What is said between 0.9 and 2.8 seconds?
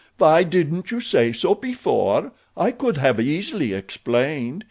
say so before? I